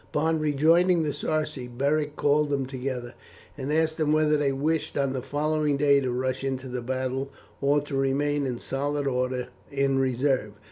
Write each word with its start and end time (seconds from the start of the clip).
Upon 0.13 0.39
rejoining 0.39 1.03
the 1.03 1.13
Sarci, 1.13 1.67
Beric 1.67 2.15
called 2.15 2.49
them 2.49 2.65
together, 2.65 3.13
and 3.55 3.71
asked 3.71 3.99
them 3.99 4.11
whether 4.11 4.35
they 4.35 4.51
wished 4.51 4.97
on 4.97 5.13
the 5.13 5.21
following 5.21 5.77
day 5.77 6.01
to 6.01 6.11
rush 6.11 6.43
into 6.43 6.67
the 6.67 6.81
battle, 6.81 7.29
or 7.61 7.81
to 7.81 7.95
remain 7.95 8.47
in 8.47 8.57
solid 8.57 9.05
order 9.05 9.49
in 9.69 9.99
reserve. 9.99 10.53